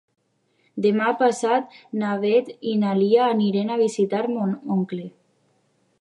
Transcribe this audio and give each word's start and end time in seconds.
Demà 0.85 1.11
passat 1.19 1.75
na 2.03 2.15
Beth 2.25 2.49
i 2.73 2.75
na 2.85 2.95
Lia 3.03 3.27
aniran 3.37 3.69
a 3.71 3.79
visitar 3.85 4.23
mon 4.35 4.57
oncle. 4.79 5.07